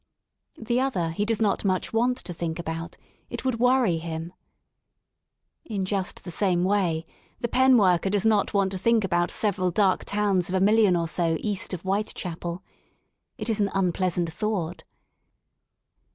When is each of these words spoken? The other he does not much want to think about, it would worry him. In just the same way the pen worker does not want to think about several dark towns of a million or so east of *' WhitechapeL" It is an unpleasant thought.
The 0.57 0.79
other 0.79 1.11
he 1.11 1.25
does 1.25 1.39
not 1.39 1.63
much 1.63 1.93
want 1.93 2.17
to 2.17 2.33
think 2.33 2.57
about, 2.57 2.97
it 3.29 3.45
would 3.45 3.59
worry 3.59 3.97
him. 3.97 4.33
In 5.63 5.85
just 5.85 6.23
the 6.23 6.31
same 6.31 6.63
way 6.63 7.05
the 7.41 7.47
pen 7.47 7.77
worker 7.77 8.09
does 8.09 8.25
not 8.25 8.51
want 8.51 8.71
to 8.71 8.79
think 8.79 9.03
about 9.03 9.29
several 9.29 9.69
dark 9.69 10.03
towns 10.03 10.49
of 10.49 10.55
a 10.55 10.59
million 10.59 10.95
or 10.95 11.07
so 11.07 11.37
east 11.41 11.71
of 11.71 11.83
*' 11.83 11.83
WhitechapeL" 11.83 12.63
It 13.37 13.47
is 13.47 13.61
an 13.61 13.69
unpleasant 13.75 14.33
thought. 14.33 14.83